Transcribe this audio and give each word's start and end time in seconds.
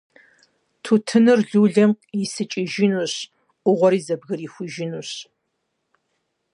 Тутыныр 0.83 1.39
лулэм 1.49 1.91
исыкӀыжынущ, 2.21 3.13
Ӏугъуэри 3.63 3.99
зэбгрихужынущ. 4.05 5.11